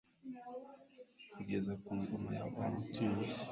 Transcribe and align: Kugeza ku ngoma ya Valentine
Kugeza 1.33 1.71
ku 1.83 1.91
ngoma 1.99 2.29
ya 2.37 2.45
Valentine 2.55 3.25